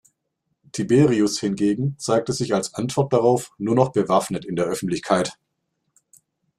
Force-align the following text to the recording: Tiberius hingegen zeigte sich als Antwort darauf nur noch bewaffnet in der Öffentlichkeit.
Tiberius 0.71 1.39
hingegen 1.39 1.93
zeigte 1.99 2.33
sich 2.33 2.55
als 2.55 2.73
Antwort 2.73 3.13
darauf 3.13 3.51
nur 3.59 3.75
noch 3.75 3.91
bewaffnet 3.91 4.45
in 4.45 4.55
der 4.55 4.65
Öffentlichkeit. 4.65 5.33